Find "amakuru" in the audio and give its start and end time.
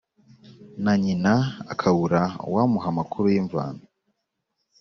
2.93-3.25